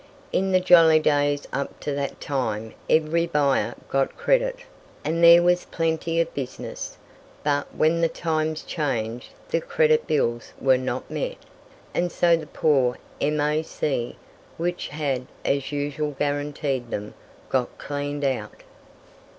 [0.31, 4.61] In the jolly days up to that time every buyer got credit,
[5.05, 6.97] and there was plenty of business;
[7.43, 11.37] but when the times changed the credit bills were not met,
[11.93, 14.15] and so the poor M.A.C.,
[14.57, 17.13] which had as usual guaranteed them,
[17.49, 18.63] got cleaned out.